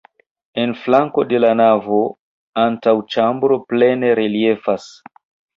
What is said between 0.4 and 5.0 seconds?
En flanko de la navo antaŭĉambro plene reliefas.